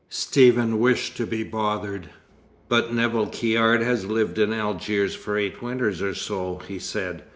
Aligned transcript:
Stephen 0.09 0.79
wished 0.79 1.15
to 1.15 1.27
be 1.27 1.43
bothered. 1.43 2.09
"But 2.67 2.91
Nevill 2.91 3.27
Caird 3.27 3.83
has 3.83 4.03
lived 4.07 4.39
in 4.39 4.51
Algiers 4.51 5.13
for 5.13 5.37
eight 5.37 5.61
winters 5.61 6.01
or 6.01 6.15
so," 6.15 6.59
he 6.67 6.79
said. 6.79 7.21